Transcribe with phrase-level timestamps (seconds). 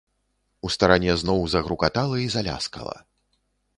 [0.67, 2.97] У старане зноў загрукала і заляскала.